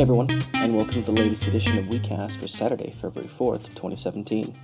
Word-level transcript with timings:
Hey 0.00 0.04
everyone, 0.04 0.42
and 0.54 0.74
welcome 0.74 1.02
to 1.02 1.12
the 1.12 1.20
latest 1.20 1.46
edition 1.46 1.76
of 1.76 1.84
WeCast 1.84 2.38
for 2.38 2.48
Saturday, 2.48 2.90
February 2.90 3.28
4th, 3.28 3.66
2017. 3.74 4.58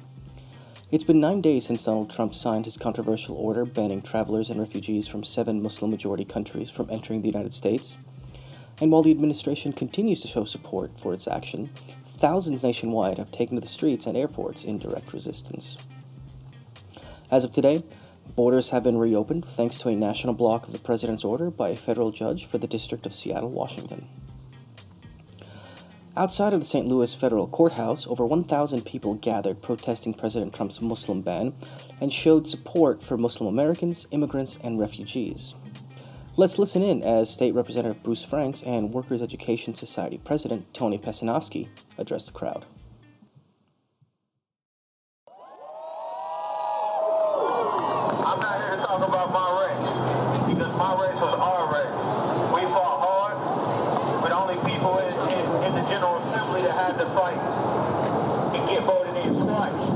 It's 0.91 1.05
been 1.05 1.21
nine 1.21 1.43
days 1.43 1.66
since 1.66 1.85
Donald 1.85 2.09
Trump 2.09 2.35
signed 2.35 2.64
his 2.64 2.79
controversial 2.79 3.36
order 3.36 3.67
banning 3.67 4.00
travelers 4.00 4.49
and 4.49 4.59
refugees 4.59 5.07
from 5.07 5.22
seven 5.22 5.62
Muslim 5.62 5.91
majority 5.91 6.25
countries 6.25 6.71
from 6.71 6.89
entering 6.89 7.21
the 7.21 7.29
United 7.29 7.53
States. 7.53 7.99
And 8.80 8.91
while 8.91 9.03
the 9.03 9.11
administration 9.11 9.75
continues 9.75 10.22
to 10.22 10.29
show 10.29 10.46
support 10.46 10.99
for 10.99 11.12
its 11.12 11.29
action, 11.29 11.68
thousands 12.07 12.64
nationwide 12.64 13.18
have 13.18 13.30
taken 13.30 13.57
to 13.57 13.61
the 13.61 13.66
streets 13.66 14.07
and 14.07 14.16
airports 14.16 14.64
in 14.64 14.79
direct 14.79 15.13
resistance. 15.13 15.77
As 17.30 17.44
of 17.44 17.53
today, 17.53 17.85
borders 18.36 18.71
have 18.71 18.85
been 18.85 18.96
reopened 18.96 19.44
thanks 19.44 19.77
to 19.80 19.91
a 19.91 19.96
national 19.96 20.32
block 20.32 20.66
of 20.66 20.72
the 20.72 20.79
president's 20.79 21.25
order 21.25 21.50
by 21.50 21.68
a 21.68 21.77
federal 21.77 22.11
judge 22.11 22.46
for 22.46 22.57
the 22.57 22.66
District 22.66 23.05
of 23.05 23.14
Seattle, 23.14 23.50
Washington. 23.50 24.08
Outside 26.16 26.54
of 26.54 26.61
the 26.61 26.66
St. 26.66 26.86
Louis 26.86 27.12
federal 27.12 27.46
courthouse, 27.46 28.06
over 28.06 28.24
1,000 28.24 28.86
people 28.86 29.14
gathered 29.14 29.61
protesting 29.61 30.14
President 30.14 30.54
Trump's 30.54 30.80
Muslim 30.80 31.20
ban 31.20 31.52
and 32.00 32.11
showed 32.11 32.48
support 32.48 33.02
for 33.02 33.19
Muslim 33.19 33.48
Americans, 33.48 34.06
immigrants, 34.12 34.58
and 34.64 34.80
refugees. 34.80 35.55
Let's 36.38 36.58
listen 36.58 36.83
in 36.83 37.02
as 37.02 37.28
State 37.33 37.55
Representative 37.55 38.02
Bruce 38.02 38.24
Franks 38.24 38.62
and 38.62 38.92
Workers' 38.92 39.22
Education 39.22 39.74
Society 39.74 40.19
President 40.19 40.72
Tony 40.74 40.98
Pecinovsky 40.98 41.69
address 41.97 42.27
the 42.27 42.33
crowd. 42.33 42.66
I'm 48.24 48.41
not 48.41 48.60
here 48.60 48.76
to 48.76 48.82
talk 48.82 49.06
about 49.06 49.32
my 49.32 49.48
race 49.64 50.48
because 50.48 50.72
my 50.78 50.92
race 51.00 51.20
was 51.20 51.34
our 51.41 51.72
race. 51.72 52.04
We 52.52 52.60
fought 52.69 53.00
hard, 53.00 54.22
but 54.22 54.32
only 54.32 54.56
people 54.69 54.98
in, 54.98 55.12
in, 55.32 55.64
in 55.64 55.74
the 55.74 55.88
General 55.88 56.16
Assembly 56.16 56.60
and 57.19 58.69
get 58.69 58.83
voted 58.84 59.17
in 59.25 59.34
twice. 59.34 59.89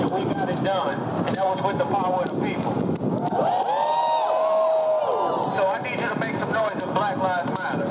And 0.00 0.10
we 0.10 0.22
got 0.34 0.48
it 0.50 0.62
done, 0.64 0.98
and 1.26 1.36
that 1.36 1.44
was 1.46 1.62
with 1.62 1.78
the 1.78 1.84
power 1.86 2.22
of 2.24 2.28
the 2.28 2.46
people. 2.46 2.72
So 5.56 5.66
I 5.66 5.80
need 5.82 5.98
you 6.00 6.08
to 6.08 6.18
make 6.20 6.34
some 6.36 6.52
noise 6.52 6.76
if 6.76 6.94
Black 6.94 7.16
Lives 7.16 7.50
Matter. 7.58 7.86
I 7.88 7.90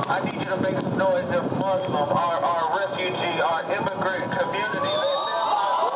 I 0.08 0.20
need 0.24 0.34
you 0.34 0.50
to 0.50 0.60
make 0.62 0.78
some 0.80 0.98
noise 0.98 1.30
if 1.30 1.44
Muslim, 1.58 2.08
our, 2.16 2.44
our 2.44 2.78
refugee, 2.80 3.40
our 3.42 3.62
immigrant 3.64 4.32
community. 4.32 4.92
let 4.92 5.28
them 5.28 5.52
out. 5.56 5.92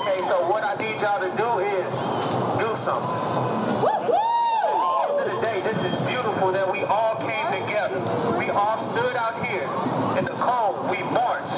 Okay, 0.00 0.18
so 0.28 0.48
what 0.50 0.64
I 0.64 0.74
need 0.76 0.97
to 1.16 1.30
do 1.36 1.50
is 1.60 1.92
do 2.60 2.76
something. 2.76 3.32
At 5.08 5.26
the 5.26 5.38
day, 5.40 5.60
this 5.62 5.78
is 5.84 5.96
beautiful 6.06 6.52
that 6.52 6.68
we 6.72 6.84
all 6.84 7.16
came 7.22 7.48
together. 7.64 8.00
We 8.38 8.50
all 8.50 8.78
stood 8.78 9.16
out 9.16 9.36
here 9.46 9.64
in 10.18 10.24
the 10.26 10.36
cold. 10.40 10.90
We 10.90 11.00
marched. 11.14 11.56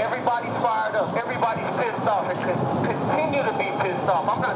Everybody's 0.00 0.56
fired 0.58 0.96
up. 0.96 1.12
Everybody's 1.16 1.70
pissed 1.80 2.06
off 2.08 2.28
and 2.28 2.40
con- 2.40 2.60
continue 2.88 3.42
to 3.44 3.54
be 3.58 3.68
pissed 3.84 4.08
off. 4.08 4.28
I'm 4.28 4.42
not 4.42 4.55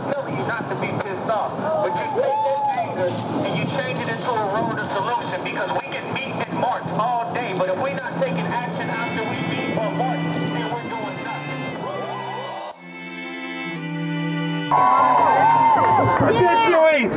Additionally, 16.23 17.09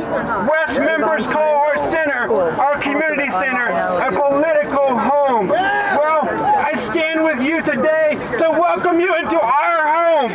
West 0.48 0.78
members 0.78 1.26
call 1.26 1.56
our 1.58 1.78
center, 1.88 2.32
our 2.60 2.80
community 2.80 3.30
center, 3.30 3.68
a 3.68 4.10
political 4.10 4.98
home. 4.98 5.48
Well, 5.48 6.28
I 6.28 6.72
stand 6.74 7.22
with 7.22 7.40
you 7.40 7.62
today 7.62 8.16
to 8.38 8.50
welcome 8.50 8.98
you 8.98 9.14
into 9.14 9.40
our 9.40 9.86
home. 9.86 10.30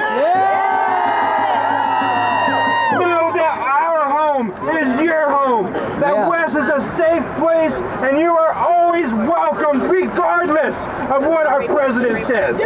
Know 3.00 3.32
that 3.34 3.58
our 3.68 4.06
home 4.10 4.52
is 4.78 5.02
your 5.02 5.30
home. 5.30 5.74
That 6.00 6.30
West 6.30 6.56
is 6.56 6.70
a 6.70 6.80
safe 6.80 7.26
place, 7.36 7.82
and 8.02 8.18
you 8.18 8.34
are 8.34 8.54
always 8.54 9.12
welcome, 9.14 9.82
regardless 9.90 10.86
of 11.12 11.26
what 11.26 11.48
our 11.48 11.64
president 11.64 12.26
says. 12.26 12.62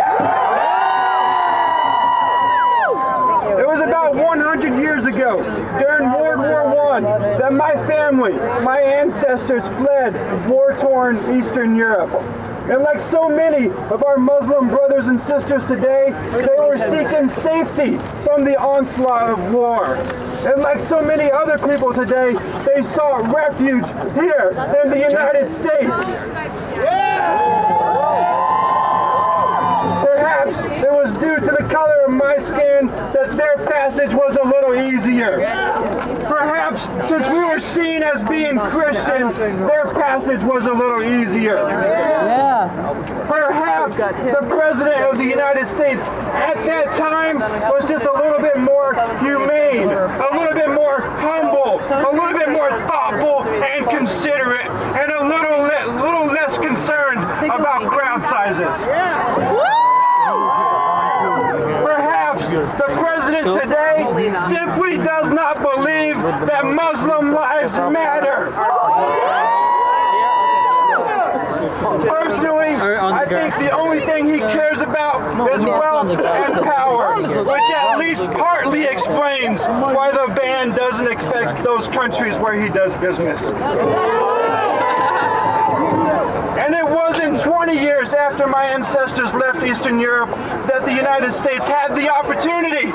Years 5.04 5.16
ago, 5.16 5.44
during 5.80 6.12
World 6.12 6.40
War 6.40 6.96
I, 6.96 7.00
that 7.38 7.54
my 7.54 7.74
family, 7.88 8.34
my 8.64 8.80
ancestors 8.80 9.68
fled 9.80 10.14
war-torn 10.50 11.18
Eastern 11.38 11.76
Europe. 11.76 12.12
And 12.70 12.82
like 12.82 13.02
so 13.02 13.28
many 13.28 13.68
of 13.68 14.06
our 14.06 14.18
Muslim 14.18 14.70
brothers 14.70 15.08
and 15.08 15.20
sisters 15.20 15.68
today, 15.68 16.12
they 16.32 16.56
were 16.58 16.78
seeking 16.78 17.28
safety 17.28 17.98
from 18.24 18.46
the 18.46 18.56
onslaught 18.58 19.30
of 19.30 19.54
war. 19.54 19.96
And 20.48 20.62
like 20.62 20.80
so 20.80 21.02
many 21.02 21.30
other 21.32 21.58
people 21.58 21.94
today, 21.94 22.34
they 22.66 22.82
sought 22.84 23.28
refuge 23.34 23.86
here 24.14 24.52
in 24.84 24.90
the 24.90 25.06
United 25.10 25.52
States. 25.52 25.90
Was 25.90 26.08
due 31.24 31.40
to 31.40 31.56
the 31.58 31.64
color 31.72 32.02
of 32.06 32.12
my 32.12 32.38
skin 32.38 32.88
that 32.88 33.38
their 33.38 33.56
passage 33.66 34.14
was 34.14 34.36
a 34.36 34.44
little 34.44 34.76
easier. 34.76 35.38
Perhaps 36.28 36.84
since 37.08 37.26
we 37.28 37.44
were 37.46 37.62
seen 37.62 38.04
as 38.04 38.22
being 38.28 38.60
Christian, 38.60 39.32
their 39.66 39.86
passage 39.94 40.44
was 40.44 40.66
a 40.66 40.74
little 40.74 41.02
easier. 41.02 41.56
Perhaps 43.28 43.96
the 43.96 44.46
President 44.50 45.02
of 45.12 45.18
the 45.18 45.24
United 45.24 45.66
States 45.66 46.10
at 46.44 46.56
that 46.66 46.88
time 46.98 47.40
was 47.72 47.88
just 47.88 48.04
a 48.04 48.12
little 48.12 48.40
bit 48.40 48.58
more 48.58 48.94
humane, 49.24 49.88
a 49.88 50.30
little 50.36 50.54
bit 50.54 50.70
more 50.76 51.00
humble, 51.24 51.80
a 51.80 52.12
little 52.12 52.38
bit 52.38 52.50
more 52.50 52.70
thoughtful 52.84 53.44
and 53.64 53.86
considerate, 53.88 54.68
and 55.00 55.10
a 55.10 55.24
little, 55.24 55.60
le- 55.60 56.04
little 56.04 56.26
less 56.28 56.58
concerned 56.58 57.22
about 57.46 57.84
crowd 57.90 58.24
sizes. 58.26 58.84
Perhaps 61.86 62.50
the 62.50 62.88
president 63.44 64.10
today 64.10 64.36
simply 64.48 64.98
does 64.98 65.30
not 65.30 65.62
believe 65.62 66.16
that 66.48 66.66
Muslim 66.66 67.34
lives 67.34 67.76
matter. 67.76 68.52
Personally, 72.08 72.76
I 72.76 73.26
think 73.26 73.56
the 73.56 73.72
only 73.72 74.02
thing 74.02 74.28
he 74.28 74.40
cares 74.40 74.82
about 74.82 75.22
is 75.52 75.62
wealth 75.62 76.10
and 76.10 76.64
power, 76.66 77.18
which 77.18 77.72
at 77.72 77.98
least 77.98 78.24
partly 78.34 78.84
explains 78.84 79.66
why 79.66 80.12
the 80.12 80.34
ban 80.36 80.70
doesn't 80.70 81.08
affect 81.08 81.64
those 81.64 81.88
countries 81.88 82.36
where 82.38 82.60
he 82.60 82.70
does 82.70 82.96
business. 83.00 83.42
And 86.58 86.76
it 86.76 86.86
wasn't 86.86 87.40
20 87.42 87.74
years 87.74 88.14
after 88.34 88.48
my 88.48 88.66
ancestors 88.66 89.32
left 89.36 89.64
Eastern 89.64 90.00
Europe 90.00 90.32
that 90.66 90.84
the 90.86 90.92
United 90.92 91.32
States 91.32 91.68
had 91.68 91.90
the 91.90 92.10
opportunity. 92.10 92.88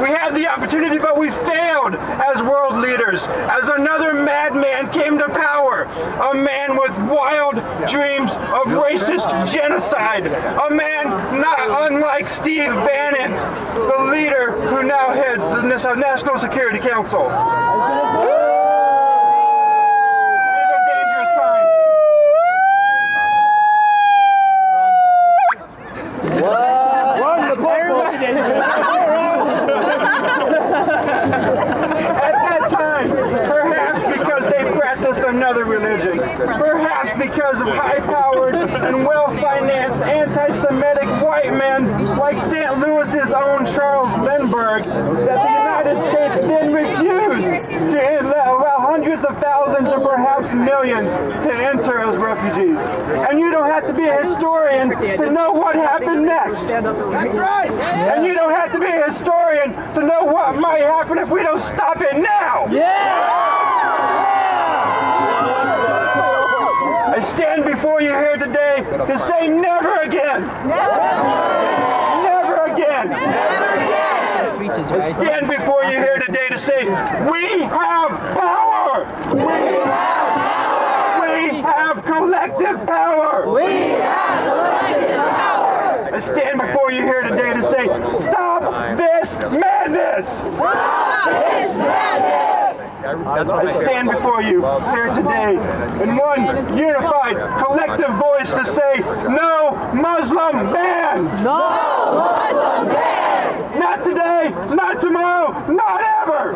We 0.00 0.10
had 0.14 0.36
the 0.36 0.46
opportunity, 0.46 0.98
but 0.98 1.18
we 1.18 1.30
failed 1.30 1.96
as 1.96 2.40
world 2.42 2.76
leaders. 2.76 3.24
As 3.26 3.66
another 3.66 4.14
madman 4.14 4.88
came 4.92 5.18
to 5.18 5.28
power, 5.30 5.82
a 6.30 6.34
man 6.34 6.76
with 6.76 6.96
wild 7.10 7.56
dreams 7.88 8.36
of 8.54 8.70
racist 8.70 9.52
genocide, 9.52 10.26
a 10.26 10.70
man 10.72 11.08
not 11.40 11.58
unlike 11.90 12.28
Steve 12.28 12.70
Bannon, 12.70 13.32
the 13.74 13.98
leader 14.12 14.52
who 14.68 14.84
now 14.84 15.10
heads 15.10 15.42
the 15.42 15.62
National 15.62 16.38
Security 16.38 16.78
Council. 16.78 17.24
These 17.24 17.34
are 20.70 20.84
dangerous 20.86 21.34
times. 21.34 21.66
At 32.18 32.34
that 32.48 32.70
time, 32.70 33.10
perhaps 33.10 34.02
because 34.16 34.44
they 34.46 34.62
practiced 34.78 35.20
another 35.20 35.64
religion, 35.64 36.18
perhaps 36.18 37.18
because 37.18 37.60
of 37.60 37.68
high-powered 37.68 38.54
and 38.54 39.04
well-financed 39.04 40.00
anti-Semitic 40.00 41.08
white 41.22 41.52
men 41.52 42.06
like 42.18 42.36
St. 42.38 42.78
Louis's 42.78 43.32
own 43.32 43.64
Charles 43.66 44.12
Lindbergh, 44.18 44.84
that 44.84 45.84
the 45.84 45.92
United 45.92 45.98
States 46.02 46.38
then 46.46 46.72
refused 46.72 47.68
to 47.92 48.18
allow 48.50 48.78
hundreds 48.78 49.24
of 49.24 49.38
thousands 49.38 49.88
or 49.88 50.00
perhaps 50.00 50.52
millions 50.52 51.08
to 51.44 51.52
enter 51.52 51.98
as 51.98 52.16
refugees. 52.16 52.78
And 53.28 53.38
you 53.38 53.50
don't 53.50 53.70
have 53.70 53.86
to 53.86 53.92
be 53.92 54.04
a 54.04 54.24
historian 54.24 54.90
to 54.90 55.30
know 55.30 55.52
what 55.52 55.76
happened 55.76 56.24
next. 56.24 56.64
That's 56.64 56.84
right. 56.84 57.70
And 57.70 58.26
you 58.26 58.34
don't 58.34 58.52
have 58.52 58.72
to 58.72 58.80
be 58.80 58.86
a 58.86 59.04
historian 59.04 59.72
to 59.94 60.00
know 60.00 60.24
what 60.24 60.56
might 60.56 60.82
happen 60.82 61.18
if 61.18 61.30
we 61.30 61.42
don't 61.42 61.60
stop 61.60 62.00
it 62.00 62.16
now. 62.16 62.66
Yeah! 62.70 63.46
I 67.14 67.20
stand 67.20 67.64
before 67.64 68.00
you 68.00 68.10
here 68.10 68.36
today 68.36 68.84
to 69.06 69.18
say 69.18 69.48
never 69.48 69.96
again. 70.02 70.42
Never 70.68 72.07
again. 72.88 73.12
I 74.90 75.00
stand 75.00 75.48
before 75.48 75.84
you 75.84 75.98
here 75.98 76.18
today 76.18 76.48
to 76.48 76.58
say 76.58 76.84
we 77.30 77.60
have 77.62 78.10
power. 78.34 79.04
We 79.34 79.40
have 79.40 80.34
power. 80.34 81.22
We 81.22 81.60
have 81.60 82.04
collective 82.04 82.86
power. 82.86 83.52
We 83.52 83.62
have 83.62 84.44
collective 84.44 85.16
power. 85.16 86.14
I 86.14 86.18
stand 86.18 86.60
before 86.60 86.90
you 86.90 87.02
here 87.02 87.22
today 87.22 87.52
to 87.54 87.62
say 87.62 87.86
stop 88.20 88.96
this 88.96 89.36
madness. 89.36 90.32
Stop 90.32 91.28
this 91.52 91.78
madness. 91.78 92.48
I 93.04 93.82
stand 93.82 94.10
before 94.10 94.42
you 94.42 94.60
here 94.60 95.14
today 95.14 95.52
in 96.02 96.16
one 96.16 96.76
unified 96.76 97.36
collective 97.64 98.14
voice 98.16 98.52
to 98.52 98.66
say 98.66 98.98
no 99.28 99.70
Muslim 99.94 100.72
ban. 100.72 100.87
No 101.18 101.24
Muslim 102.14 102.94
ban. 102.94 103.80
Not 103.80 104.04
today, 104.04 104.50
not 104.72 105.00
tomorrow, 105.00 105.50
not 105.72 106.00
ever. 106.00 106.54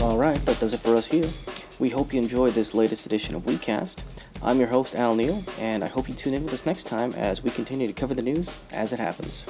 Alright, 0.00 0.42
that 0.46 0.58
does 0.58 0.72
it 0.72 0.80
for 0.80 0.96
us 0.96 1.06
here. 1.06 1.28
We 1.78 1.90
hope 1.90 2.14
you 2.14 2.22
enjoyed 2.22 2.54
this 2.54 2.72
latest 2.72 3.04
edition 3.04 3.34
of 3.34 3.42
WeCast. 3.42 3.98
I'm 4.42 4.58
your 4.58 4.68
host, 4.68 4.94
Al 4.94 5.14
Neal, 5.14 5.42
and 5.58 5.82
I 5.82 5.88
hope 5.88 6.08
you 6.08 6.14
tune 6.14 6.34
in 6.34 6.44
with 6.44 6.54
us 6.54 6.66
next 6.66 6.84
time 6.84 7.12
as 7.14 7.42
we 7.42 7.50
continue 7.50 7.86
to 7.86 7.92
cover 7.92 8.14
the 8.14 8.22
news 8.22 8.52
as 8.70 8.92
it 8.92 8.98
happens. 8.98 9.44